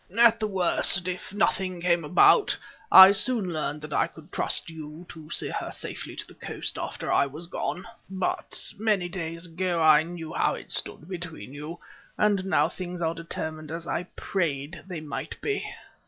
At 0.17 0.39
the 0.39 0.47
worst, 0.47 1.07
if 1.07 1.31
nothing 1.31 1.79
came 1.79 2.03
about, 2.03 2.57
I 2.91 3.11
soon 3.11 3.53
learned 3.53 3.81
that 3.81 3.93
I 3.93 4.07
could 4.07 4.31
trust 4.31 4.67
you 4.67 5.05
to 5.09 5.29
see 5.29 5.49
her 5.49 5.69
safely 5.69 6.15
to 6.15 6.25
the 6.25 6.33
coast 6.33 6.79
after 6.79 7.11
I 7.11 7.27
was 7.27 7.45
gone. 7.45 7.85
But 8.09 8.73
many 8.79 9.07
days 9.07 9.45
ago 9.45 9.79
I 9.79 10.01
knew 10.01 10.33
how 10.33 10.55
it 10.55 10.71
stood 10.71 11.07
between 11.07 11.53
you, 11.53 11.77
and 12.17 12.45
now 12.45 12.67
things 12.67 12.99
are 13.03 13.13
determined 13.13 13.69
as 13.69 13.85
I 13.85 14.07
prayed 14.15 14.83
they 14.87 15.01
might 15.01 15.39
be. 15.39 15.69